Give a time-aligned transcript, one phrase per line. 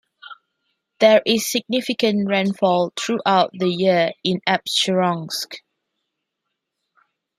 [0.99, 5.57] There is significant rainfall throughout the year in Apsheronsk.